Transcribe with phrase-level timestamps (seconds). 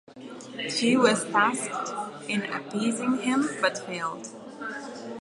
[0.67, 4.29] Xie was tasked in appeasing him but failed.